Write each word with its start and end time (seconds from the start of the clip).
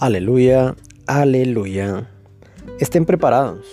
Aleluya, 0.00 0.76
aleluya. 1.08 2.08
Estén 2.78 3.04
preparados, 3.04 3.66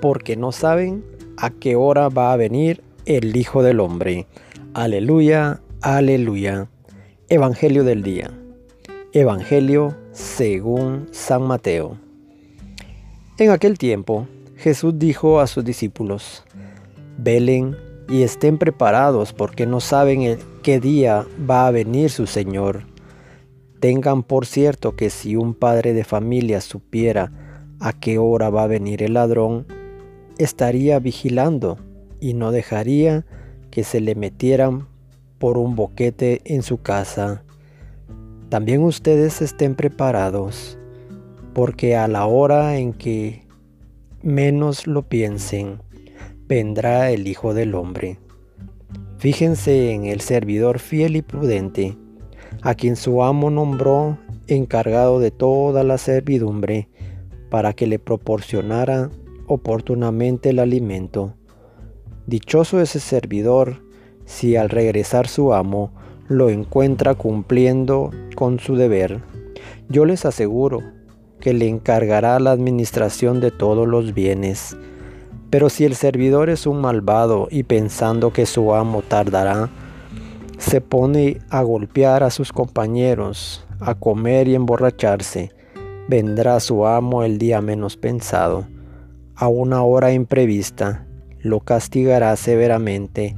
porque 0.00 0.34
no 0.34 0.52
saben 0.52 1.04
a 1.36 1.50
qué 1.50 1.76
hora 1.76 2.08
va 2.08 2.32
a 2.32 2.36
venir 2.36 2.82
el 3.04 3.36
Hijo 3.36 3.62
del 3.62 3.80
Hombre. 3.80 4.26
Aleluya, 4.72 5.60
aleluya. 5.82 6.70
Evangelio 7.28 7.84
del 7.84 8.02
día. 8.02 8.30
Evangelio 9.12 9.94
según 10.12 11.08
San 11.10 11.42
Mateo. 11.42 11.98
En 13.36 13.50
aquel 13.50 13.76
tiempo, 13.76 14.26
Jesús 14.56 14.94
dijo 14.98 15.40
a 15.40 15.46
sus 15.46 15.62
discípulos, 15.62 16.42
velen 17.18 17.76
y 18.08 18.22
estén 18.22 18.56
preparados 18.56 19.34
porque 19.34 19.66
no 19.66 19.80
saben 19.80 20.38
qué 20.62 20.80
día 20.80 21.26
va 21.48 21.66
a 21.66 21.70
venir 21.70 22.08
su 22.08 22.26
Señor. 22.26 22.89
Tengan 23.80 24.22
por 24.22 24.44
cierto 24.44 24.94
que 24.94 25.08
si 25.08 25.36
un 25.36 25.54
padre 25.54 25.94
de 25.94 26.04
familia 26.04 26.60
supiera 26.60 27.32
a 27.80 27.94
qué 27.94 28.18
hora 28.18 28.50
va 28.50 28.64
a 28.64 28.68
venir 28.68 29.02
el 29.02 29.14
ladrón, 29.14 29.66
estaría 30.36 30.98
vigilando 30.98 31.78
y 32.20 32.34
no 32.34 32.52
dejaría 32.52 33.24
que 33.70 33.82
se 33.82 34.00
le 34.00 34.14
metieran 34.14 34.88
por 35.38 35.56
un 35.56 35.76
boquete 35.76 36.42
en 36.44 36.62
su 36.62 36.82
casa. 36.82 37.42
También 38.50 38.82
ustedes 38.82 39.40
estén 39.40 39.74
preparados, 39.74 40.78
porque 41.54 41.96
a 41.96 42.06
la 42.08 42.26
hora 42.26 42.76
en 42.76 42.92
que 42.92 43.46
menos 44.22 44.86
lo 44.86 45.08
piensen, 45.08 45.80
vendrá 46.46 47.10
el 47.10 47.26
Hijo 47.26 47.54
del 47.54 47.74
Hombre. 47.74 48.18
Fíjense 49.18 49.92
en 49.92 50.04
el 50.04 50.20
servidor 50.20 50.78
fiel 50.78 51.16
y 51.16 51.22
prudente, 51.22 51.96
a 52.62 52.74
quien 52.74 52.96
su 52.96 53.22
amo 53.22 53.50
nombró 53.50 54.18
encargado 54.46 55.20
de 55.20 55.30
toda 55.30 55.84
la 55.84 55.98
servidumbre, 55.98 56.88
para 57.50 57.72
que 57.72 57.86
le 57.86 57.98
proporcionara 57.98 59.10
oportunamente 59.46 60.50
el 60.50 60.60
alimento. 60.60 61.34
Dichoso 62.26 62.80
ese 62.80 63.00
servidor 63.00 63.82
si 64.24 64.54
al 64.54 64.70
regresar 64.70 65.26
su 65.26 65.52
amo 65.52 65.92
lo 66.28 66.48
encuentra 66.48 67.14
cumpliendo 67.14 68.10
con 68.36 68.60
su 68.60 68.76
deber. 68.76 69.20
Yo 69.88 70.04
les 70.04 70.24
aseguro 70.24 70.80
que 71.40 71.52
le 71.52 71.66
encargará 71.66 72.38
la 72.38 72.52
administración 72.52 73.40
de 73.40 73.50
todos 73.50 73.88
los 73.88 74.14
bienes. 74.14 74.76
Pero 75.50 75.68
si 75.68 75.84
el 75.84 75.96
servidor 75.96 76.48
es 76.48 76.66
un 76.66 76.80
malvado 76.80 77.48
y 77.50 77.64
pensando 77.64 78.32
que 78.32 78.46
su 78.46 78.72
amo 78.72 79.02
tardará, 79.02 79.68
se 80.60 80.82
pone 80.82 81.38
a 81.48 81.62
golpear 81.62 82.22
a 82.22 82.30
sus 82.30 82.52
compañeros, 82.52 83.66
a 83.80 83.94
comer 83.94 84.46
y 84.46 84.54
emborracharse, 84.54 85.52
vendrá 86.06 86.60
su 86.60 86.86
amo 86.86 87.24
el 87.24 87.38
día 87.38 87.62
menos 87.62 87.96
pensado, 87.96 88.68
a 89.34 89.48
una 89.48 89.82
hora 89.82 90.12
imprevista, 90.12 91.06
lo 91.40 91.60
castigará 91.60 92.36
severamente 92.36 93.34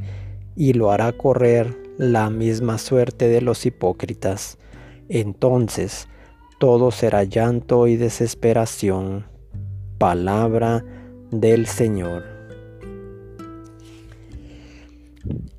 y 0.57 0.73
lo 0.73 0.91
hará 0.91 1.13
correr 1.13 1.81
la 1.97 2.29
misma 2.29 2.79
suerte 2.79 3.29
de 3.29 3.41
los 3.41 3.67
hipócritas. 3.67 4.59
Entonces 5.09 6.09
todo 6.59 6.91
será 6.91 7.23
llanto 7.23 7.87
y 7.87 7.97
desesperación. 7.97 9.27
Palabra 9.99 10.85
del 11.31 11.67
Señor. 11.69 12.25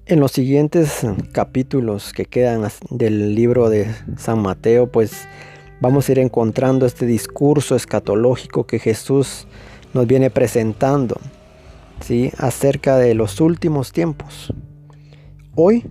En 0.06 0.20
los 0.20 0.34
siguientes 0.34 1.08
capítulos 1.32 2.12
que 2.12 2.26
quedan 2.26 2.70
del 2.90 3.36
libro 3.36 3.70
de 3.70 3.88
San 4.18 4.42
Mateo, 4.42 4.92
pues 4.92 5.30
vamos 5.80 6.10
a 6.10 6.12
ir 6.12 6.20
encontrando 6.20 6.86
este 6.86 7.06
discurso 7.06 7.78
escatológico 7.78 8.68
que 8.68 8.80
Jesús 8.80 9.48
nos 9.94 10.06
viene 10.06 10.30
presentando, 10.30 11.16
¿sí? 12.02 12.34
acerca 12.38 12.98
de 12.98 13.14
los 13.14 13.40
últimos 13.40 13.94
tiempos. 13.94 14.54
Hoy 15.56 15.86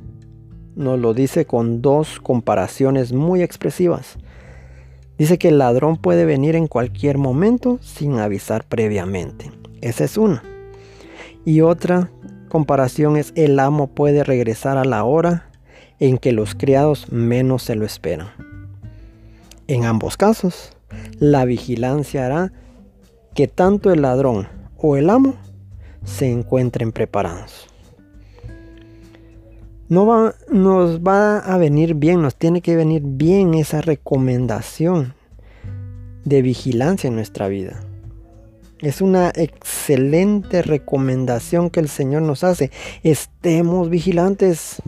nos 0.76 0.98
lo 0.98 1.14
dice 1.14 1.46
con 1.46 1.80
dos 1.80 2.20
comparaciones 2.20 3.14
muy 3.14 3.40
expresivas. 3.40 4.18
Dice 5.16 5.38
que 5.38 5.48
el 5.48 5.56
ladrón 5.56 5.96
puede 5.96 6.26
venir 6.26 6.54
en 6.54 6.66
cualquier 6.66 7.16
momento 7.16 7.78
sin 7.80 8.18
avisar 8.18 8.64
previamente. 8.68 9.50
Esa 9.80 10.04
es 10.04 10.18
una. 10.18 10.42
Y 11.46 11.62
otra 11.62 12.10
comparación 12.52 13.16
es 13.16 13.32
el 13.34 13.58
amo 13.58 13.86
puede 13.86 14.24
regresar 14.24 14.76
a 14.76 14.84
la 14.84 15.04
hora 15.04 15.48
en 16.00 16.18
que 16.18 16.32
los 16.32 16.54
criados 16.54 17.10
menos 17.10 17.62
se 17.62 17.76
lo 17.76 17.86
esperan. 17.86 18.28
En 19.68 19.86
ambos 19.86 20.18
casos, 20.18 20.76
la 21.18 21.46
vigilancia 21.46 22.26
hará 22.26 22.52
que 23.34 23.48
tanto 23.48 23.90
el 23.90 24.02
ladrón 24.02 24.48
o 24.76 24.98
el 24.98 25.08
amo 25.08 25.36
se 26.04 26.30
encuentren 26.30 26.92
preparados. 26.92 27.68
No 29.88 30.04
va, 30.04 30.34
nos 30.50 31.00
va 31.00 31.38
a 31.38 31.56
venir 31.56 31.94
bien, 31.94 32.20
nos 32.20 32.36
tiene 32.36 32.60
que 32.60 32.76
venir 32.76 33.00
bien 33.02 33.54
esa 33.54 33.80
recomendación 33.80 35.14
de 36.26 36.42
vigilancia 36.42 37.08
en 37.08 37.14
nuestra 37.14 37.48
vida. 37.48 37.80
Es 38.82 39.00
una 39.00 39.30
excelente 39.36 40.60
recomendación 40.60 41.70
que 41.70 41.78
el 41.78 41.88
Señor 41.88 42.22
nos 42.22 42.42
hace. 42.42 42.72
Estemos 43.04 43.88
vigilantes. 43.88 44.82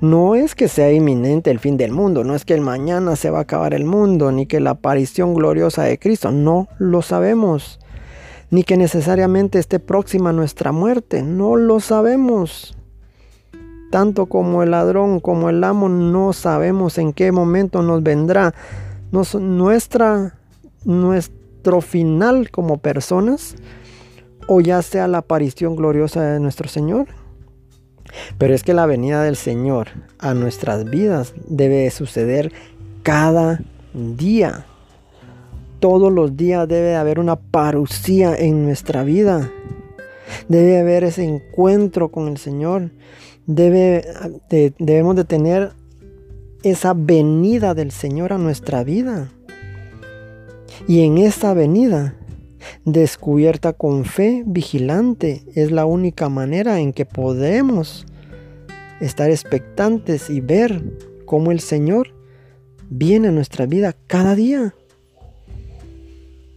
No 0.00 0.36
es 0.36 0.54
que 0.54 0.68
sea 0.68 0.92
inminente 0.92 1.50
el 1.50 1.58
fin 1.58 1.76
del 1.76 1.90
mundo, 1.90 2.22
no 2.22 2.36
es 2.36 2.44
que 2.44 2.54
el 2.54 2.60
mañana 2.60 3.16
se 3.16 3.30
va 3.30 3.38
a 3.38 3.42
acabar 3.42 3.74
el 3.74 3.84
mundo, 3.84 4.30
ni 4.30 4.46
que 4.46 4.60
la 4.60 4.70
aparición 4.70 5.34
gloriosa 5.34 5.82
de 5.82 5.98
Cristo, 5.98 6.30
no 6.30 6.68
lo 6.78 7.02
sabemos. 7.02 7.80
Ni 8.50 8.62
que 8.62 8.76
necesariamente 8.76 9.58
esté 9.58 9.80
próxima 9.80 10.32
nuestra 10.32 10.70
muerte, 10.70 11.22
no 11.22 11.56
lo 11.56 11.80
sabemos. 11.80 12.76
Tanto 13.90 14.26
como 14.26 14.62
el 14.62 14.70
ladrón 14.70 15.18
como 15.18 15.50
el 15.50 15.64
amo 15.64 15.88
no 15.88 16.32
sabemos 16.32 16.96
en 16.96 17.12
qué 17.12 17.32
momento 17.32 17.82
nos 17.82 18.04
vendrá 18.04 18.54
nuestra, 19.10 20.36
nuestra 20.84 21.39
final 21.80 22.50
como 22.50 22.78
personas 22.78 23.56
o 24.46 24.60
ya 24.60 24.82
sea 24.82 25.06
la 25.06 25.18
aparición 25.18 25.76
gloriosa 25.76 26.22
de 26.22 26.40
nuestro 26.40 26.68
Señor. 26.68 27.06
Pero 28.38 28.54
es 28.54 28.62
que 28.62 28.74
la 28.74 28.86
venida 28.86 29.22
del 29.22 29.36
Señor 29.36 29.88
a 30.18 30.34
nuestras 30.34 30.84
vidas 30.90 31.34
debe 31.46 31.88
suceder 31.90 32.52
cada 33.02 33.60
día. 33.94 34.66
Todos 35.78 36.12
los 36.12 36.36
días 36.36 36.66
debe 36.68 36.96
haber 36.96 37.18
una 37.20 37.36
parucía 37.36 38.34
en 38.34 38.64
nuestra 38.64 39.04
vida. 39.04 39.50
Debe 40.48 40.80
haber 40.80 41.04
ese 41.04 41.24
encuentro 41.24 42.10
con 42.10 42.28
el 42.28 42.36
Señor. 42.36 42.90
Debe, 43.46 44.04
debemos 44.78 45.16
de 45.16 45.24
tener 45.24 45.72
esa 46.62 46.92
venida 46.94 47.74
del 47.74 47.90
Señor 47.90 48.32
a 48.32 48.38
nuestra 48.38 48.84
vida. 48.84 49.28
Y 50.86 51.02
en 51.04 51.18
esta 51.18 51.54
venida, 51.54 52.16
descubierta 52.84 53.72
con 53.72 54.04
fe 54.04 54.42
vigilante, 54.46 55.42
es 55.54 55.70
la 55.70 55.84
única 55.86 56.28
manera 56.28 56.80
en 56.80 56.92
que 56.92 57.06
podemos 57.06 58.06
estar 59.00 59.30
expectantes 59.30 60.30
y 60.30 60.40
ver 60.40 60.82
cómo 61.24 61.52
el 61.52 61.60
Señor 61.60 62.14
viene 62.88 63.28
a 63.28 63.32
nuestra 63.32 63.66
vida 63.66 63.96
cada 64.06 64.34
día. 64.34 64.74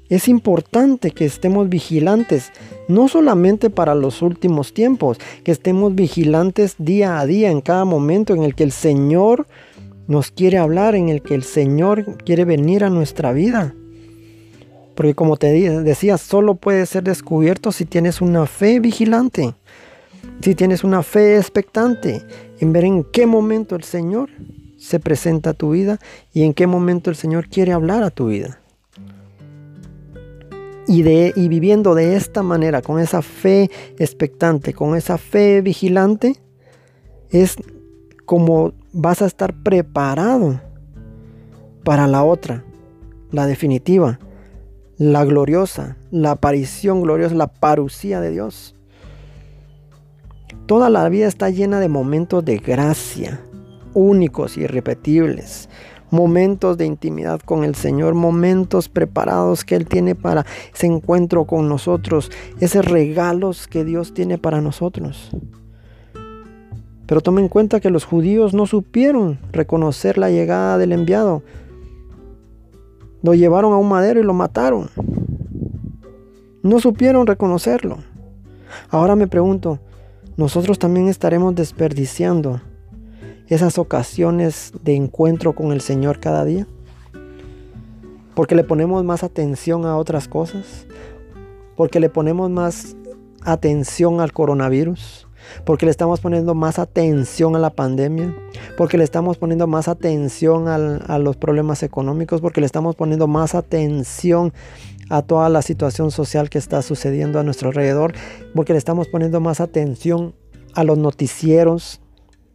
Es 0.10 0.28
importante 0.28 1.12
que 1.12 1.26
estemos 1.26 1.70
vigilantes, 1.70 2.52
no 2.88 3.08
solamente 3.08 3.70
para 3.70 3.96
los 3.96 4.22
últimos 4.22 4.74
tiempos, 4.74 5.18
que 5.44 5.52
estemos 5.52 5.96
vigilantes 5.96 6.76
día 6.78 7.20
a 7.20 7.26
día, 7.26 7.50
en 7.50 7.62
cada 7.62 7.86
momento 7.86 8.34
en 8.34 8.44
el 8.44 8.54
que 8.54 8.64
el 8.64 8.72
Señor 8.72 9.48
nos 10.08 10.30
quiere 10.30 10.58
hablar, 10.58 10.96
en 10.96 11.10
el 11.10 11.22
que 11.22 11.34
el 11.34 11.44
Señor 11.44 12.18
quiere 12.18 12.46
venir 12.46 12.84
a 12.84 12.90
nuestra 12.90 13.32
vida. 13.32 13.74
Porque 14.96 15.16
como 15.16 15.38
te 15.38 15.48
decía, 15.82 16.18
solo 16.18 16.56
puede 16.56 16.86
ser 16.86 17.04
descubierto 17.04 17.72
si 17.72 17.86
tienes 17.86 18.22
una 18.22 18.46
fe 18.46 18.80
vigilante, 18.80 19.56
si 20.42 20.56
tienes 20.56 20.84
una 20.84 21.04
fe 21.04 21.38
expectante 21.38 22.22
en 22.60 22.74
ver 22.74 22.86
en 22.86 23.04
qué 23.04 23.26
momento 23.26 23.76
el 23.76 23.84
Señor 23.84 24.30
se 24.78 25.00
presenta 25.00 25.52
a 25.52 25.54
tu 25.54 25.72
vida 25.72 26.00
y 26.34 26.44
en 26.44 26.54
qué 26.54 26.68
momento 26.68 27.10
el 27.10 27.16
Señor 27.16 27.48
quiere 27.48 27.72
hablar 27.72 28.04
a 28.04 28.12
tu 28.12 28.28
vida. 28.28 28.60
Y, 30.86 31.02
de, 31.02 31.32
y 31.36 31.48
viviendo 31.48 31.96
de 31.96 32.18
esta 32.18 32.44
manera, 32.44 32.82
con 32.82 33.00
esa 33.00 33.22
fe 33.22 33.72
expectante, 33.98 34.74
con 34.74 34.98
esa 34.98 35.18
fe 35.18 35.62
vigilante, 35.62 36.36
es 37.30 37.56
como 38.26 38.74
vas 38.92 39.22
a 39.22 39.26
estar 39.26 39.54
preparado 39.54 40.62
para 41.84 42.08
la 42.08 42.24
otra, 42.24 42.64
la 43.32 43.48
definitiva, 43.48 44.20
la 44.98 45.26
gloriosa, 45.26 45.98
la 46.12 46.32
aparición 46.32 47.02
gloriosa, 47.02 47.36
la 47.36 47.48
parucía 47.48 48.22
de 48.22 48.32
Dios. 48.32 48.76
Toda 50.66 50.90
la 50.90 51.10
vida 51.10 51.28
está 51.28 51.50
llena 51.50 51.80
de 51.80 51.90
momentos 51.90 52.46
de 52.46 52.58
gracia, 52.58 53.42
únicos 53.94 54.58
y 54.58 54.62
irrepetibles, 54.62 55.70
momentos 56.10 56.78
de 56.78 56.86
intimidad 56.86 57.42
con 57.42 57.64
el 57.64 57.76
Señor, 57.76 58.14
momentos 58.14 58.88
preparados 58.88 59.66
que 59.66 59.76
Él 59.76 59.88
tiene 59.88 60.16
para 60.16 60.46
ese 60.74 60.88
encuentro 60.88 61.46
con 61.46 61.68
nosotros, 61.68 62.32
esos 62.60 62.86
regalos 62.86 63.68
que 63.68 63.84
Dios 63.84 64.14
tiene 64.14 64.38
para 64.38 64.62
nosotros. 64.62 65.32
Pero 67.08 67.22
tome 67.22 67.42
en 67.42 67.50
cuenta 67.50 67.80
que 67.80 67.90
los 67.90 68.06
judíos 68.06 68.54
no 68.54 68.66
supieron 68.66 69.40
reconocer 69.52 70.18
la 70.18 70.30
llegada 70.30 70.78
del 70.78 70.94
enviado. 70.94 71.44
Lo 73.24 73.34
llevaron 73.34 73.74
a 73.74 73.78
un 73.78 73.90
madero 73.90 74.20
y 74.20 74.24
lo 74.24 74.34
mataron. 74.34 74.90
No 76.62 76.80
supieron 76.80 77.26
reconocerlo. 77.26 77.98
Ahora 78.90 79.16
me 79.16 79.28
pregunto, 79.28 79.80
¿nosotros 80.38 80.78
también 80.78 81.08
estaremos 81.08 81.56
desperdiciando 81.56 82.62
esas 83.48 83.80
ocasiones 83.80 84.74
de 84.84 84.96
encuentro 84.96 85.56
con 85.56 85.72
el 85.72 85.82
Señor 85.82 86.20
cada 86.20 86.46
día? 86.46 86.68
Porque 88.36 88.56
le 88.56 88.64
ponemos 88.64 89.04
más 89.04 89.24
atención 89.24 89.86
a 89.86 89.98
otras 89.98 90.28
cosas. 90.28 90.86
Porque 91.76 92.00
le 92.00 92.10
ponemos 92.10 92.52
más 92.52 92.96
atención 93.46 94.20
al 94.20 94.34
coronavirus 94.34 95.28
porque 95.66 95.86
le 95.86 95.92
estamos 95.92 96.20
poniendo 96.20 96.56
más 96.56 96.80
atención 96.80 97.56
a 97.56 97.60
la 97.60 97.70
pandemia, 97.70 98.36
porque 98.78 98.98
le 98.98 99.04
estamos 99.04 99.38
poniendo 99.38 99.68
más 99.68 99.88
atención 99.88 100.68
a 100.68 101.20
los 101.20 101.38
problemas 101.38 101.84
económicos, 101.84 102.42
porque 102.42 102.62
le 102.62 102.66
estamos 102.66 102.96
poniendo 102.96 103.28
más 103.28 103.56
atención 103.56 104.54
a 105.10 105.22
toda 105.22 105.50
la 105.50 105.62
situación 105.62 106.12
social 106.12 106.50
que 106.50 106.58
está 106.58 106.82
sucediendo 106.82 107.40
a 107.40 107.44
nuestro 107.44 107.70
alrededor, 107.70 108.14
porque 108.56 108.74
le 108.74 108.80
estamos 108.80 109.08
poniendo 109.08 109.40
más 109.40 109.60
atención 109.60 110.34
a 110.74 110.84
los 110.84 110.98
noticieros, 110.98 112.02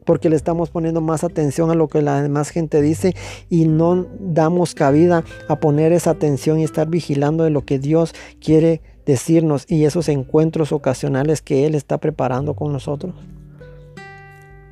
porque 0.05 0.31
le 0.31 0.37
estamos 0.37 0.70
poniendo 0.70 1.00
más 1.00 1.23
atención 1.23 1.70
a 1.70 1.75
lo 1.75 1.88
que 1.88 2.00
la 2.00 2.23
demás 2.23 2.49
gente 2.49 2.81
dice 2.81 3.14
y 3.50 3.67
no 3.67 4.06
damos 4.19 4.75
cabida 4.75 5.23
a 5.49 5.61
poner 5.61 5.93
esa 5.93 6.11
atención 6.11 6.59
y 6.59 6.64
estar 6.64 6.88
vigilando 6.88 7.44
de 7.44 7.50
lo 7.50 7.67
que 7.67 7.79
Dios 7.79 8.14
quiere 8.41 8.81
decirnos 9.05 9.67
y 9.69 9.85
esos 9.85 10.09
encuentros 10.09 10.73
ocasionales 10.73 11.43
que 11.43 11.67
Él 11.67 11.75
está 11.75 11.99
preparando 11.99 12.55
con 12.55 12.73
nosotros? 12.73 13.14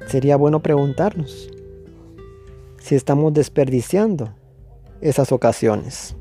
Sería 0.06 0.36
bueno 0.36 0.60
preguntarnos 0.60 1.50
si 2.78 2.94
estamos 2.94 3.34
desperdiciando 3.34 4.32
esas 5.00 5.32
ocasiones. 5.32 6.14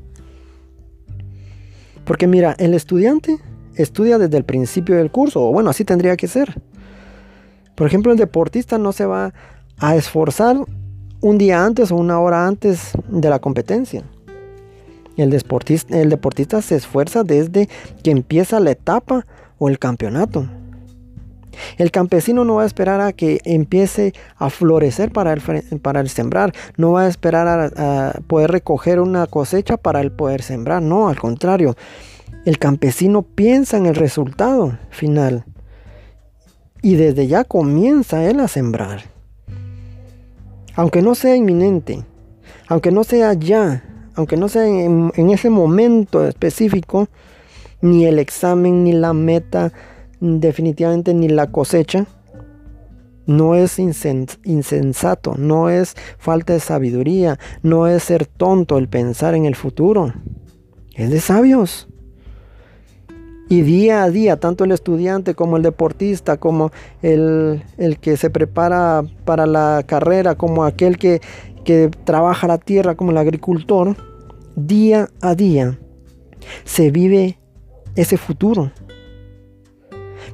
Porque 2.04 2.26
mira, 2.26 2.54
el 2.58 2.74
estudiante 2.74 3.38
estudia 3.74 4.18
desde 4.18 4.36
el 4.36 4.44
principio 4.44 4.96
del 4.96 5.10
curso, 5.10 5.48
o 5.48 5.52
bueno, 5.52 5.70
así 5.70 5.84
tendría 5.84 6.16
que 6.16 6.28
ser. 6.28 6.60
Por 7.74 7.86
ejemplo, 7.86 8.12
el 8.12 8.18
deportista 8.18 8.78
no 8.78 8.92
se 8.92 9.06
va 9.06 9.32
a 9.78 9.96
esforzar 9.96 10.56
un 11.20 11.38
día 11.38 11.64
antes 11.64 11.90
o 11.90 11.96
una 11.96 12.18
hora 12.20 12.46
antes 12.46 12.92
de 13.08 13.28
la 13.30 13.38
competencia. 13.38 14.02
El 15.16 15.30
deportista, 15.30 15.98
el 15.98 16.10
deportista 16.10 16.60
se 16.62 16.76
esfuerza 16.76 17.22
desde 17.22 17.68
que 18.02 18.10
empieza 18.10 18.60
la 18.60 18.72
etapa 18.72 19.26
o 19.58 19.68
el 19.68 19.78
campeonato. 19.78 20.48
El 21.78 21.90
campesino 21.90 22.44
no 22.44 22.56
va 22.56 22.62
a 22.62 22.66
esperar 22.66 23.00
a 23.00 23.12
que 23.12 23.40
empiece 23.44 24.14
a 24.36 24.50
florecer 24.50 25.12
para 25.12 25.32
el, 25.32 25.40
para 25.80 26.00
el 26.00 26.08
sembrar, 26.08 26.52
no 26.76 26.92
va 26.92 27.02
a 27.02 27.08
esperar 27.08 27.72
a, 27.76 28.12
poder 28.26 28.50
recoger 28.50 29.00
una 29.00 29.26
cosecha 29.26 29.76
para 29.76 30.00
el 30.00 30.12
poder 30.12 30.42
sembrar, 30.42 30.82
no, 30.82 31.08
al 31.08 31.18
contrario, 31.18 31.76
el 32.44 32.58
campesino 32.58 33.22
piensa 33.22 33.76
en 33.76 33.86
el 33.86 33.94
resultado 33.94 34.78
final. 34.90 35.44
Y 36.82 36.94
desde 36.94 37.26
ya 37.26 37.44
comienza 37.44 38.24
él 38.24 38.38
a 38.40 38.48
sembrar. 38.48 39.04
Aunque 40.76 41.02
no 41.02 41.14
sea 41.14 41.34
inminente, 41.34 42.04
aunque 42.68 42.92
no 42.92 43.02
sea 43.02 43.32
ya, 43.32 43.82
aunque 44.14 44.36
no 44.36 44.48
sea 44.48 44.66
en, 44.66 45.30
ese 45.30 45.50
momento 45.50 46.26
específico, 46.26 47.08
ni 47.80 48.06
el 48.06 48.18
examen, 48.18 48.84
ni 48.84 48.92
la 48.92 49.12
meta, 49.12 49.72
definitivamente 50.20 51.14
ni 51.14 51.28
la 51.28 51.50
cosecha, 51.50 52.06
no 53.26 53.54
es 53.54 53.78
insensato, 53.78 55.34
no 55.36 55.68
es 55.68 55.96
falta 56.18 56.52
de 56.52 56.60
sabiduría, 56.60 57.38
no 57.62 57.88
es 57.88 58.04
ser 58.04 58.26
tonto 58.26 58.78
el 58.78 58.88
pensar 58.88 59.34
en 59.34 59.46
el 59.46 59.56
futuro. 59.56 60.12
Es 60.94 61.10
de 61.10 61.20
sabios. 61.20 61.88
Y 63.48 63.62
día 63.62 64.02
a 64.02 64.10
día, 64.10 64.38
tanto 64.38 64.64
el 64.64 64.72
estudiante 64.72 65.34
como 65.34 65.56
el 65.56 65.62
deportista, 65.62 66.36
como 66.36 66.72
el, 67.02 67.62
el 67.78 67.98
que 67.98 68.16
se 68.16 68.30
prepara 68.30 69.04
para 69.24 69.46
la 69.46 69.84
carrera, 69.86 70.34
como 70.34 70.64
aquel 70.64 70.98
que, 70.98 71.20
que 71.64 71.90
trabaja 72.04 72.48
la 72.48 72.58
tierra 72.58 72.96
como 72.96 73.12
el 73.12 73.18
agricultor, 73.18 73.96
día 74.56 75.08
a 75.20 75.34
día 75.34 75.78
se 76.64 76.90
vive 76.90 77.38
ese 77.94 78.16
futuro, 78.16 78.70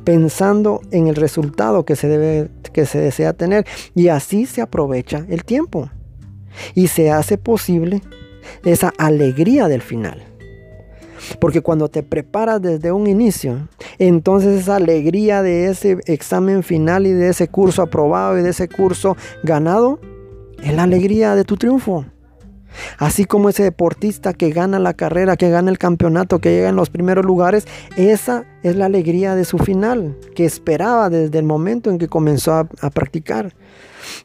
pensando 0.04 0.81
en 0.90 1.08
el 1.08 1.16
resultado 1.16 1.84
que 1.84 1.96
se, 1.96 2.08
debe, 2.08 2.50
que 2.72 2.87
se 2.87 2.99
desea 2.99 3.32
tener. 3.32 3.66
Y 3.94 4.08
así 4.08 4.46
se 4.46 4.62
aprovecha 4.62 5.25
el 5.28 5.44
tiempo. 5.44 5.90
Y 6.75 6.88
se 6.88 7.10
hace 7.10 7.38
posible 7.38 8.02
esa 8.64 8.93
alegría 8.99 9.69
del 9.69 9.82
final. 9.82 10.22
Porque 11.38 11.60
cuando 11.60 11.88
te 11.88 12.02
preparas 12.02 12.60
desde 12.60 12.93
un 12.93 13.06
inicio, 13.06 13.69
entonces 13.99 14.62
esa 14.62 14.76
alegría 14.76 15.43
de 15.43 15.66
ese 15.66 15.99
examen 16.06 16.62
final 16.62 17.06
y 17.06 17.12
de 17.12 17.28
ese 17.28 17.48
curso 17.48 17.82
aprobado 17.82 18.38
y 18.38 18.43
de 18.43 18.50
ese 18.50 18.69
curso 18.69 19.16
ganado, 19.44 20.00
es 20.62 20.75
la 20.75 20.82
alegría 20.82 21.34
de 21.34 21.44
tu 21.44 21.56
triunfo. 21.56 22.05
Así 22.98 23.24
como 23.24 23.48
ese 23.48 23.62
deportista 23.62 24.32
que 24.32 24.50
gana 24.50 24.78
la 24.78 24.94
carrera, 24.94 25.36
que 25.36 25.50
gana 25.50 25.70
el 25.70 25.78
campeonato, 25.78 26.38
que 26.38 26.50
llega 26.50 26.69
en 26.69 26.76
los 26.76 26.90
primeros 26.90 27.24
lugares, 27.24 27.66
esa 27.96 28.44
es 28.62 28.76
la 28.76 28.86
alegría 28.86 29.34
de 29.34 29.44
su 29.44 29.58
final, 29.58 30.16
que 30.34 30.44
esperaba 30.44 31.10
desde 31.10 31.38
el 31.38 31.44
momento 31.44 31.90
en 31.90 31.98
que 31.98 32.08
comenzó 32.08 32.54
a, 32.54 32.90
practicar. 32.90 33.54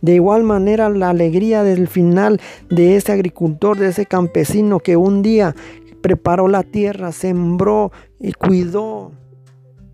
De 0.01 0.15
igual 0.15 0.43
manera, 0.43 0.89
la 0.89 1.09
alegría 1.09 1.63
del 1.63 1.87
final 1.87 2.41
de 2.69 2.95
ese 2.95 3.11
agricultor, 3.11 3.77
de 3.77 3.89
ese 3.89 4.05
campesino 4.05 4.79
que 4.79 4.97
un 4.97 5.21
día 5.21 5.55
preparó 6.01 6.47
la 6.47 6.63
tierra, 6.63 7.11
sembró 7.11 7.91
y 8.19 8.33
cuidó. 8.33 9.11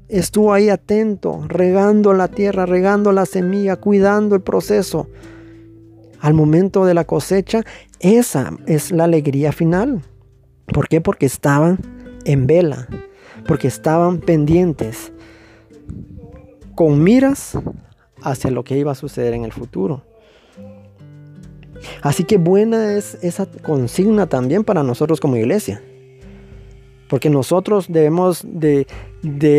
Estuvo 0.09 0.53
ahí 0.53 0.69
atento, 0.69 1.43
regando 1.47 2.13
la 2.13 2.27
tierra, 2.27 2.65
regando 2.65 3.11
la 3.11 3.25
semilla, 3.25 3.77
cuidando 3.77 4.35
el 4.35 4.41
proceso 4.41 5.07
al 6.23 6.33
momento 6.33 6.85
de 6.85 6.93
la 6.93 7.03
cosecha, 7.03 7.63
esa 7.99 8.53
es 8.65 8.91
la 8.91 9.03
alegría 9.03 9.51
final. 9.51 10.01
¿Por 10.67 10.87
qué? 10.87 11.01
Porque 11.01 11.25
estaban 11.25 11.79
en 12.23 12.47
vela, 12.47 12.87
porque 13.45 13.67
estaban 13.67 14.19
pendientes, 14.19 15.11
con 16.75 17.03
miras 17.03 17.59
hacia 18.21 18.51
lo 18.51 18.63
que 18.63 18.77
iba 18.77 18.93
a 18.93 18.95
suceder 18.95 19.33
en 19.33 19.43
el 19.43 19.51
futuro. 19.51 20.05
Así 22.01 22.23
que 22.23 22.37
buena 22.37 22.93
es 22.93 23.17
esa 23.21 23.45
consigna 23.45 24.27
también 24.27 24.63
para 24.63 24.81
nosotros 24.81 25.19
como 25.19 25.35
iglesia. 25.35 25.83
Porque 27.13 27.29
nosotros 27.29 27.85
debemos 27.89 28.43
de, 28.43 28.87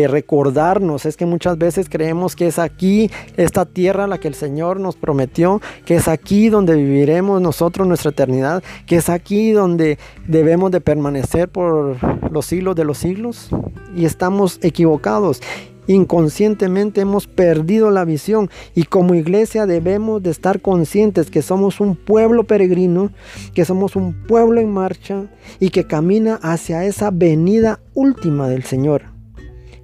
recordarnos, 0.09 1.05
es 1.05 1.15
que 1.15 1.25
muchas 1.25 1.57
veces 1.57 1.87
creemos 1.87 2.35
que 2.35 2.47
es 2.47 2.59
aquí, 2.59 3.09
esta 3.37 3.63
tierra 3.63 4.07
la 4.07 4.17
que 4.17 4.27
el 4.27 4.33
Señor 4.35 4.81
nos 4.81 4.97
prometió, 4.97 5.61
que 5.85 5.95
es 5.95 6.09
aquí 6.09 6.49
donde 6.49 6.75
viviremos 6.75 7.41
nosotros 7.41 7.87
nuestra 7.87 8.11
eternidad, 8.11 8.61
que 8.85 8.97
es 8.97 9.07
aquí 9.07 9.53
donde 9.53 9.97
debemos 10.27 10.69
de 10.69 10.81
permanecer 10.81 11.47
por 11.47 11.95
los 12.29 12.45
siglos 12.45 12.75
de 12.75 12.83
los 12.83 12.97
siglos. 12.97 13.47
Y 13.95 14.03
estamos 14.03 14.59
equivocados 14.61 15.41
inconscientemente 15.87 17.01
hemos 17.01 17.27
perdido 17.27 17.91
la 17.91 18.05
visión 18.05 18.49
y 18.73 18.83
como 18.83 19.15
iglesia 19.15 19.65
debemos 19.65 20.21
de 20.23 20.31
estar 20.31 20.61
conscientes 20.61 21.29
que 21.29 21.41
somos 21.41 21.79
un 21.79 21.95
pueblo 21.95 22.43
peregrino, 22.45 23.11
que 23.53 23.65
somos 23.65 23.95
un 23.95 24.13
pueblo 24.27 24.61
en 24.61 24.71
marcha 24.71 25.25
y 25.59 25.69
que 25.69 25.85
camina 25.85 26.39
hacia 26.41 26.85
esa 26.85 27.11
venida 27.11 27.79
última 27.93 28.47
del 28.47 28.63
Señor, 28.63 29.03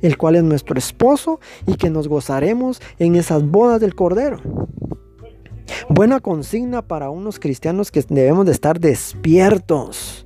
el 0.01 0.17
cual 0.17 0.35
es 0.35 0.43
nuestro 0.43 0.77
esposo 0.77 1.39
y 1.67 1.75
que 1.75 1.89
nos 1.89 2.07
gozaremos 2.07 2.81
en 2.99 3.15
esas 3.15 3.43
bodas 3.43 3.79
del 3.79 3.95
Cordero. 3.95 4.39
Buena 5.89 6.19
consigna 6.19 6.81
para 6.81 7.09
unos 7.09 7.39
cristianos 7.39 7.91
que 7.91 8.03
debemos 8.09 8.45
de 8.45 8.51
estar 8.51 8.79
despiertos 8.79 10.25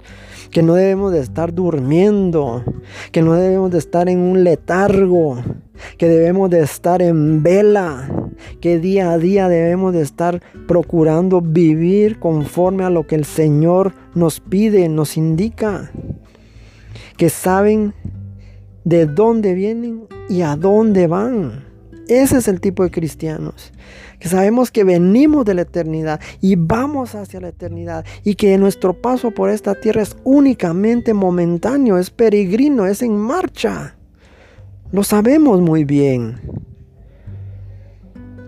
que 0.56 0.64
no 0.64 0.76
debemos 0.76 1.12
de 1.12 1.20
estar 1.20 1.54
durmiendo, 1.54 2.64
que 3.12 3.22
no 3.22 3.34
debemos 3.34 3.72
de 3.72 3.78
estar 3.78 4.08
en 4.08 4.20
un 4.20 4.46
letargo, 4.46 5.36
que 5.98 6.08
debemos 6.08 6.50
de 6.50 6.62
estar 6.62 7.02
en 7.02 7.44
vela, 7.44 8.10
que 8.62 8.80
día 8.80 9.12
a 9.12 9.18
día 9.18 9.50
debemos 9.50 9.92
de 9.92 10.02
estar 10.02 10.42
procurando 10.66 11.42
vivir 11.42 12.20
conforme 12.20 12.86
a 12.86 12.90
lo 12.90 13.06
que 13.06 13.16
el 13.16 13.26
Señor 13.26 13.96
nos 14.14 14.40
pide, 14.40 14.88
nos 14.88 15.18
indica, 15.18 15.92
que 17.18 17.30
saben 17.30 17.94
de 18.86 19.08
dónde 19.08 19.56
vienen 19.56 20.08
y 20.30 20.44
a 20.44 20.56
dónde 20.56 21.08
van. 21.08 21.66
Ese 22.08 22.38
es 22.38 22.48
el 22.48 22.62
tipo 22.62 22.84
de 22.84 22.92
cristianos. 22.92 23.72
Que 24.20 24.30
sabemos 24.30 24.72
que 24.72 24.84
venimos 24.84 25.46
de 25.46 25.54
la 25.54 25.64
eternidad 25.64 26.20
y 26.42 26.56
vamos 26.56 27.16
hacia 27.16 27.42
la 27.42 27.50
eternidad. 27.50 28.06
Y 28.24 28.36
que 28.36 28.58
nuestro 28.58 28.94
paso 28.94 29.32
por 29.32 29.50
esta 29.50 29.76
tierra 29.76 30.02
es 30.02 30.16
únicamente 30.24 31.14
momentáneo, 31.14 31.98
es 31.98 32.10
peregrino, 32.10 32.86
es 32.86 33.02
en 33.02 33.18
marcha. 33.18 33.96
Lo 34.92 35.04
sabemos 35.04 35.62
muy 35.62 35.84
bien. 35.84 36.40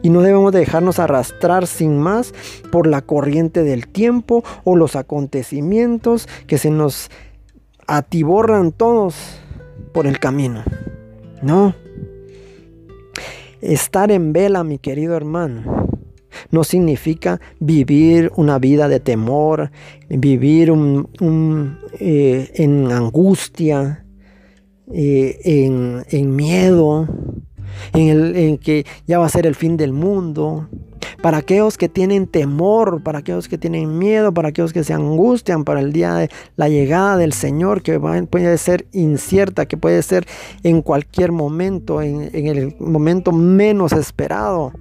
Y 0.04 0.10
no 0.10 0.22
debemos 0.22 0.54
dejarnos 0.54 1.00
arrastrar 1.00 1.68
sin 1.68 1.98
más 1.98 2.34
por 2.72 2.88
la 2.88 3.02
corriente 3.02 3.64
del 3.64 3.88
tiempo 3.88 4.44
o 4.64 4.76
los 4.76 4.96
acontecimientos 4.96 6.30
que 6.46 6.58
se 6.58 6.70
nos 6.70 7.10
atiborran 7.88 8.72
todos 8.72 9.16
por 9.94 10.06
el 10.08 10.20
camino. 10.20 10.64
No. 11.42 11.87
Estar 13.62 14.12
en 14.12 14.34
vela, 14.34 14.64
mi 14.64 14.78
querido 14.78 15.16
hermano, 15.16 15.88
no 16.52 16.64
significa 16.64 17.40
vivir 17.60 18.32
una 18.36 18.60
vida 18.60 18.88
de 18.88 19.00
temor, 19.00 19.72
vivir 20.10 20.72
eh, 22.00 22.52
en 22.54 22.92
angustia, 22.92 24.06
eh, 24.94 25.40
en, 25.44 26.04
en 26.10 26.36
miedo, 26.36 27.08
en, 27.94 28.08
el, 28.08 28.36
en 28.36 28.58
que 28.58 28.86
ya 29.06 29.20
va 29.20 29.26
a 29.26 29.30
ser 29.30 29.46
el 29.46 29.56
fin 29.56 29.78
del 29.78 29.94
mundo. 29.94 30.70
Para 31.22 31.38
aquellos 31.38 31.78
que 31.78 31.90
tienen 31.90 32.28
temor, 32.28 33.02
para 33.04 33.20
aquellos 33.20 33.48
que 33.48 33.58
tienen 33.58 33.98
miedo, 33.98 34.34
para 34.34 34.50
aquellos 34.50 34.74
que 34.74 34.84
se 34.84 34.94
angustian 34.94 35.64
para 35.64 35.80
el 35.80 35.94
día 35.94 36.14
de 36.16 36.30
la 36.56 36.70
llegada 36.70 37.18
del 37.18 37.34
Señor, 37.34 37.82
que 37.82 38.00
puede 38.00 38.58
ser 38.58 38.88
incierta, 38.92 39.66
que 39.66 39.78
puede 39.78 40.02
ser 40.04 40.28
en 40.64 40.82
cualquier 40.82 41.32
momento, 41.32 42.02
en, 42.02 42.30
en 42.34 42.48
el 42.48 42.76
momento 42.80 43.32
menos 43.32 43.92
esperado 43.94 44.74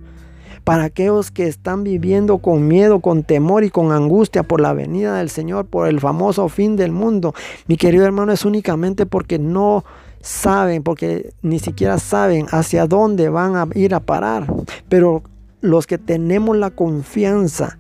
para 0.66 0.82
aquellos 0.82 1.30
que 1.30 1.46
están 1.46 1.84
viviendo 1.84 2.38
con 2.38 2.66
miedo, 2.66 2.98
con 2.98 3.22
temor 3.22 3.62
y 3.62 3.70
con 3.70 3.92
angustia 3.92 4.42
por 4.42 4.60
la 4.60 4.72
venida 4.72 5.14
del 5.14 5.30
Señor, 5.30 5.66
por 5.66 5.86
el 5.86 6.00
famoso 6.00 6.48
fin 6.48 6.74
del 6.74 6.90
mundo. 6.90 7.34
Mi 7.68 7.76
querido 7.76 8.04
hermano, 8.04 8.32
es 8.32 8.44
únicamente 8.44 9.06
porque 9.06 9.38
no 9.38 9.84
saben, 10.20 10.82
porque 10.82 11.32
ni 11.42 11.60
siquiera 11.60 12.00
saben 12.00 12.46
hacia 12.50 12.88
dónde 12.88 13.28
van 13.28 13.54
a 13.54 13.68
ir 13.76 13.94
a 13.94 14.00
parar. 14.00 14.52
Pero 14.88 15.22
los 15.60 15.86
que 15.86 15.98
tenemos 15.98 16.56
la 16.56 16.70
confianza 16.70 17.78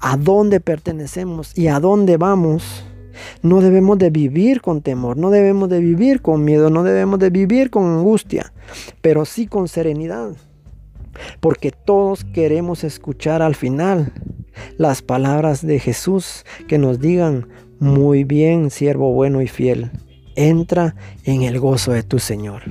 a 0.00 0.16
dónde 0.16 0.60
pertenecemos 0.60 1.56
y 1.56 1.68
a 1.68 1.80
dónde 1.80 2.16
vamos, 2.16 2.84
no 3.42 3.60
debemos 3.60 3.98
de 3.98 4.10
vivir 4.10 4.60
con 4.60 4.82
temor, 4.82 5.16
no 5.16 5.30
debemos 5.30 5.68
de 5.68 5.80
vivir 5.80 6.20
con 6.20 6.44
miedo, 6.44 6.70
no 6.70 6.82
debemos 6.82 7.18
de 7.18 7.30
vivir 7.30 7.70
con 7.70 7.84
angustia, 7.84 8.52
pero 9.00 9.24
sí 9.24 9.46
con 9.46 9.68
serenidad. 9.68 10.32
Porque 11.40 11.70
todos 11.70 12.24
queremos 12.24 12.84
escuchar 12.84 13.40
al 13.40 13.54
final 13.54 14.12
las 14.76 15.00
palabras 15.00 15.66
de 15.66 15.78
Jesús 15.78 16.44
que 16.68 16.76
nos 16.78 17.00
digan, 17.00 17.48
muy 17.78 18.24
bien, 18.24 18.70
siervo 18.70 19.12
bueno 19.12 19.40
y 19.40 19.48
fiel 19.48 19.90
entra 20.36 20.94
en 21.24 21.42
el 21.42 21.58
gozo 21.58 21.92
de 21.92 22.02
tu 22.04 22.20
Señor. 22.20 22.62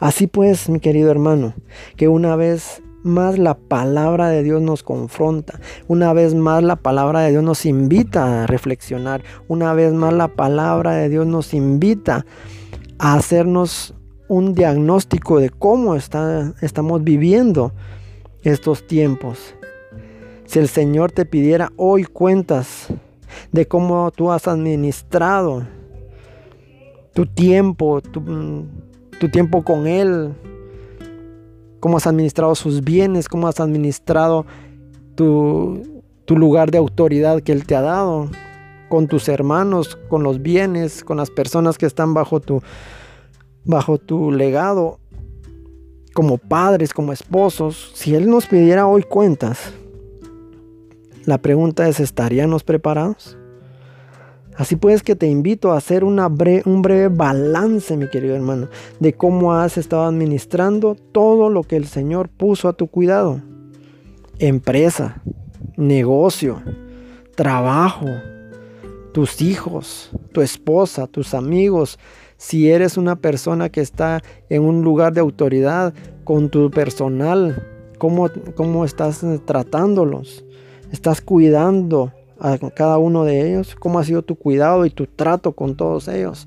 Así 0.00 0.26
pues, 0.26 0.68
mi 0.68 0.80
querido 0.80 1.10
hermano, 1.10 1.54
que 1.96 2.08
una 2.08 2.36
vez 2.36 2.82
más 3.04 3.38
la 3.38 3.54
palabra 3.54 4.28
de 4.28 4.42
Dios 4.42 4.60
nos 4.60 4.82
confronta, 4.82 5.60
una 5.86 6.12
vez 6.12 6.34
más 6.34 6.62
la 6.62 6.76
palabra 6.76 7.20
de 7.20 7.30
Dios 7.30 7.44
nos 7.44 7.66
invita 7.66 8.42
a 8.42 8.46
reflexionar, 8.46 9.22
una 9.46 9.72
vez 9.74 9.92
más 9.92 10.12
la 10.12 10.28
palabra 10.28 10.92
de 10.92 11.08
Dios 11.08 11.26
nos 11.26 11.54
invita 11.54 12.26
a 12.98 13.14
hacernos 13.14 13.94
un 14.28 14.54
diagnóstico 14.54 15.38
de 15.38 15.50
cómo 15.50 15.94
está, 15.94 16.54
estamos 16.60 17.04
viviendo 17.04 17.72
estos 18.42 18.86
tiempos. 18.86 19.54
Si 20.46 20.58
el 20.58 20.68
Señor 20.68 21.12
te 21.12 21.24
pidiera 21.24 21.72
hoy 21.76 22.04
cuentas 22.04 22.88
de 23.52 23.66
cómo 23.66 24.10
tú 24.10 24.30
has 24.30 24.46
administrado 24.46 25.66
tu 27.14 27.26
tiempo, 27.26 28.00
tu, 28.00 29.28
tiempo 29.30 29.62
con 29.62 29.86
Él, 29.86 30.34
cómo 31.84 31.98
has 31.98 32.06
administrado 32.06 32.54
sus 32.54 32.82
bienes, 32.82 33.28
cómo 33.28 33.46
has 33.46 33.60
administrado 33.60 34.46
tu, 35.16 36.02
tu 36.24 36.34
lugar 36.34 36.70
de 36.70 36.78
autoridad 36.78 37.42
que 37.42 37.52
Él 37.52 37.66
te 37.66 37.76
ha 37.76 37.82
dado, 37.82 38.30
con 38.88 39.06
tus 39.06 39.28
hermanos, 39.28 39.98
con 40.08 40.22
los 40.22 40.40
bienes, 40.40 41.04
con 41.04 41.18
las 41.18 41.28
personas 41.28 41.76
que 41.76 41.84
están 41.84 42.14
bajo 42.14 42.40
tu, 42.40 42.62
bajo 43.66 43.98
tu 43.98 44.32
legado, 44.32 44.98
como 46.14 46.38
padres, 46.38 46.94
como 46.94 47.12
esposos. 47.12 47.92
Si 47.94 48.14
Él 48.14 48.30
nos 48.30 48.46
pidiera 48.46 48.86
hoy 48.86 49.02
cuentas, 49.02 49.74
la 51.26 51.36
pregunta 51.36 51.86
es, 51.86 52.00
¿estaríamos 52.00 52.64
preparados? 52.64 53.36
Así 54.56 54.76
pues 54.76 55.02
que 55.02 55.16
te 55.16 55.26
invito 55.26 55.72
a 55.72 55.78
hacer 55.78 56.04
un 56.04 56.16
breve 56.82 57.08
balance, 57.08 57.96
mi 57.96 58.08
querido 58.08 58.36
hermano, 58.36 58.68
de 59.00 59.12
cómo 59.12 59.54
has 59.54 59.76
estado 59.78 60.04
administrando 60.04 60.94
todo 60.94 61.50
lo 61.50 61.64
que 61.64 61.76
el 61.76 61.86
Señor 61.86 62.28
puso 62.28 62.68
a 62.68 62.72
tu 62.72 62.86
cuidado. 62.86 63.40
Empresa, 64.38 65.22
negocio, 65.76 66.62
trabajo, 67.34 68.06
tus 69.12 69.42
hijos, 69.42 70.10
tu 70.32 70.40
esposa, 70.40 71.08
tus 71.08 71.34
amigos. 71.34 71.98
Si 72.36 72.70
eres 72.70 72.96
una 72.96 73.16
persona 73.16 73.70
que 73.70 73.80
está 73.80 74.22
en 74.50 74.62
un 74.62 74.82
lugar 74.82 75.12
de 75.14 75.20
autoridad 75.20 75.94
con 76.22 76.48
tu 76.48 76.70
personal, 76.70 77.66
¿cómo, 77.98 78.28
cómo 78.54 78.84
estás 78.84 79.24
tratándolos? 79.46 80.44
¿Estás 80.92 81.20
cuidando 81.20 82.12
a 82.44 82.58
cada 82.58 82.98
uno 82.98 83.24
de 83.24 83.48
ellos? 83.48 83.74
¿Cómo 83.74 83.98
ha 83.98 84.04
sido 84.04 84.20
tu 84.20 84.36
cuidado 84.36 84.84
y 84.84 84.90
tu 84.90 85.06
trato 85.06 85.52
con 85.52 85.76
todos 85.76 86.08
ellos? 86.08 86.46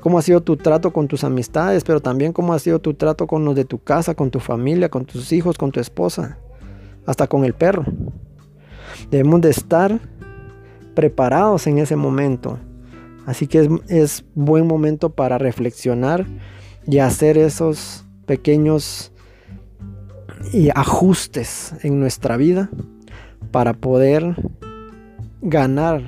¿Cómo 0.00 0.16
ha 0.16 0.22
sido 0.22 0.42
tu 0.42 0.56
trato 0.56 0.92
con 0.92 1.08
tus 1.08 1.24
amistades? 1.24 1.82
Pero 1.82 2.00
también 2.00 2.32
cómo 2.32 2.54
ha 2.54 2.58
sido 2.60 2.78
tu 2.78 2.94
trato 2.94 3.26
con 3.26 3.44
los 3.44 3.56
de 3.56 3.64
tu 3.64 3.82
casa, 3.82 4.14
con 4.14 4.30
tu 4.30 4.38
familia, 4.38 4.88
con 4.88 5.06
tus 5.06 5.32
hijos, 5.32 5.58
con 5.58 5.72
tu 5.72 5.80
esposa, 5.80 6.38
hasta 7.04 7.26
con 7.26 7.44
el 7.44 7.52
perro. 7.52 7.84
Debemos 9.10 9.40
de 9.40 9.50
estar 9.50 9.98
preparados 10.94 11.66
en 11.66 11.78
ese 11.78 11.96
momento. 11.96 12.56
Así 13.26 13.48
que 13.48 13.58
es, 13.58 13.68
es 13.88 14.24
buen 14.36 14.68
momento 14.68 15.10
para 15.10 15.36
reflexionar 15.36 16.26
y 16.86 16.98
hacer 16.98 17.36
esos 17.36 18.04
pequeños 18.24 19.12
y 20.52 20.70
ajustes 20.72 21.74
en 21.82 21.98
nuestra 21.98 22.36
vida 22.36 22.70
para 23.50 23.72
poder 23.74 24.36
ganar 25.42 26.02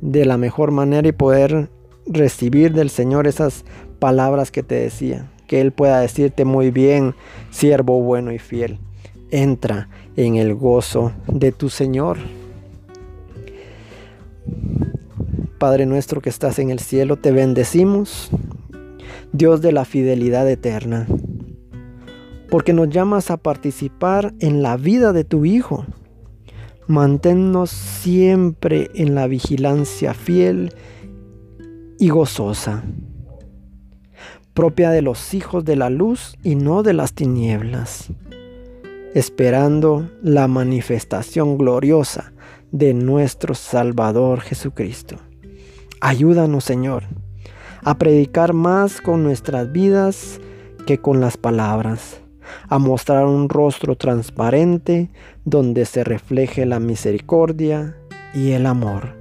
de 0.00 0.24
la 0.24 0.36
mejor 0.36 0.70
manera 0.70 1.08
y 1.08 1.12
poder 1.12 1.70
recibir 2.06 2.72
del 2.72 2.90
Señor 2.90 3.26
esas 3.26 3.64
palabras 3.98 4.50
que 4.50 4.62
te 4.62 4.74
decía. 4.74 5.30
Que 5.46 5.60
Él 5.60 5.72
pueda 5.72 6.00
decirte 6.00 6.44
muy 6.44 6.70
bien, 6.70 7.14
siervo 7.50 8.00
bueno 8.02 8.32
y 8.32 8.38
fiel. 8.38 8.78
Entra 9.30 9.88
en 10.16 10.36
el 10.36 10.54
gozo 10.54 11.12
de 11.26 11.52
tu 11.52 11.68
Señor. 11.68 12.18
Padre 15.58 15.86
nuestro 15.86 16.20
que 16.20 16.30
estás 16.30 16.58
en 16.58 16.70
el 16.70 16.80
cielo, 16.80 17.16
te 17.16 17.30
bendecimos, 17.30 18.30
Dios 19.32 19.62
de 19.62 19.72
la 19.72 19.84
fidelidad 19.84 20.50
eterna, 20.50 21.06
porque 22.50 22.72
nos 22.72 22.88
llamas 22.88 23.30
a 23.30 23.36
participar 23.36 24.34
en 24.40 24.62
la 24.62 24.76
vida 24.76 25.12
de 25.12 25.22
tu 25.22 25.44
Hijo 25.44 25.86
Manténnos 26.88 27.70
siempre 27.70 28.90
en 28.94 29.14
la 29.14 29.28
vigilancia 29.28 30.14
fiel 30.14 30.72
y 31.98 32.08
gozosa, 32.08 32.82
propia 34.52 34.90
de 34.90 35.02
los 35.02 35.32
hijos 35.32 35.64
de 35.64 35.76
la 35.76 35.90
luz 35.90 36.36
y 36.42 36.56
no 36.56 36.82
de 36.82 36.92
las 36.92 37.12
tinieblas, 37.12 38.08
esperando 39.14 40.10
la 40.22 40.48
manifestación 40.48 41.56
gloriosa 41.56 42.32
de 42.72 42.94
nuestro 42.94 43.54
Salvador 43.54 44.40
Jesucristo. 44.40 45.16
Ayúdanos, 46.00 46.64
Señor, 46.64 47.04
a 47.84 47.96
predicar 47.96 48.54
más 48.54 49.00
con 49.00 49.22
nuestras 49.22 49.70
vidas 49.70 50.40
que 50.84 50.98
con 50.98 51.20
las 51.20 51.36
palabras 51.36 52.21
a 52.68 52.78
mostrar 52.78 53.26
un 53.26 53.48
rostro 53.48 53.96
transparente 53.96 55.10
donde 55.44 55.84
se 55.84 56.04
refleje 56.04 56.66
la 56.66 56.80
misericordia 56.80 57.96
y 58.34 58.52
el 58.52 58.66
amor. 58.66 59.16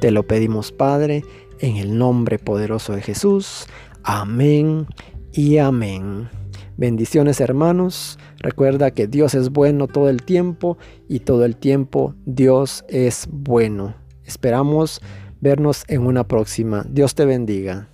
Te 0.00 0.10
lo 0.10 0.26
pedimos, 0.26 0.72
Padre, 0.72 1.24
en 1.58 1.76
el 1.76 1.98
nombre 1.98 2.38
poderoso 2.38 2.94
de 2.94 3.02
Jesús. 3.02 3.66
Amén 4.02 4.86
y 5.32 5.58
amén. 5.58 6.28
Bendiciones 6.76 7.40
hermanos. 7.42 8.18
Recuerda 8.38 8.92
que 8.92 9.06
Dios 9.06 9.34
es 9.34 9.50
bueno 9.50 9.86
todo 9.86 10.08
el 10.08 10.22
tiempo 10.22 10.78
y 11.08 11.20
todo 11.20 11.44
el 11.44 11.56
tiempo 11.56 12.14
Dios 12.24 12.86
es 12.88 13.28
bueno. 13.30 13.94
Esperamos 14.24 15.02
vernos 15.42 15.84
en 15.88 16.06
una 16.06 16.26
próxima. 16.26 16.86
Dios 16.88 17.14
te 17.14 17.26
bendiga. 17.26 17.89